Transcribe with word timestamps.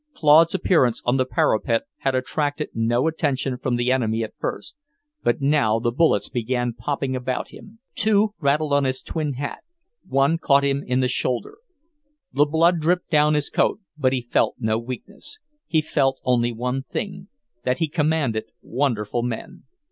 Claude's 0.15 0.55
appearance 0.55 1.03
on 1.05 1.17
the 1.17 1.27
parapet 1.27 1.83
had 1.99 2.15
attracted 2.15 2.71
no 2.73 3.05
attention 3.05 3.55
from 3.59 3.75
the 3.75 3.91
enemy 3.91 4.23
at 4.23 4.33
first, 4.39 4.75
but 5.21 5.41
now 5.41 5.77
the 5.77 5.91
bullets 5.91 6.27
began 6.27 6.73
popping 6.73 7.15
about 7.15 7.49
him; 7.49 7.77
two 7.93 8.33
rattled 8.39 8.73
on 8.73 8.83
his 8.83 9.03
tin 9.03 9.33
hat, 9.33 9.59
one 10.07 10.39
caught 10.39 10.63
him 10.63 10.83
in 10.87 11.01
the 11.01 11.07
shoulder. 11.07 11.59
The 12.33 12.45
blood 12.47 12.79
dripped 12.79 13.11
down 13.11 13.35
his 13.35 13.51
coat, 13.51 13.79
but 13.95 14.11
he 14.11 14.23
felt 14.23 14.55
no 14.57 14.79
weakness. 14.79 15.37
He 15.67 15.83
felt 15.83 16.19
only 16.23 16.51
one 16.51 16.81
thing; 16.81 17.27
that 17.63 17.77
he 17.77 17.87
commanded 17.87 18.45
wonderful 18.63 19.21
men. 19.21 19.65